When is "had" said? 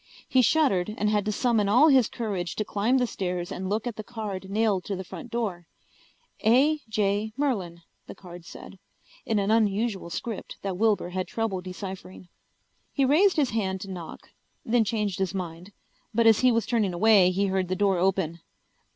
1.11-1.25, 11.11-11.27